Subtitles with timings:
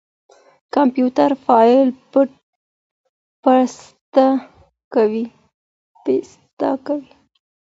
[0.73, 1.87] کمپيوټر فايل
[4.13, 4.17] پېسټ
[4.93, 5.25] کوي.